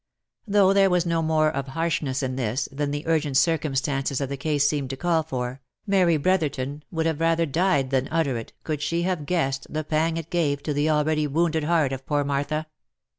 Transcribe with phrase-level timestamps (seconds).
[0.47, 4.29] Though there was no more of harshness in this, than the urgent cir cumstances of
[4.29, 8.51] the case seemed to call for, Mary Brotherton would have rather died than utter it,
[8.63, 12.23] could she have guessed the pang it gave to the already wounded heart of poor
[12.23, 12.65] Martha.